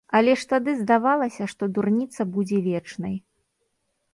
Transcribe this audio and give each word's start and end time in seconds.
Але 0.19 0.33
ж 0.43 0.45
тады 0.53 0.73
здавалася, 0.77 1.43
што 1.53 1.63
дурніца 1.75 2.21
будзе 2.39 2.57
вечнай. 2.69 3.15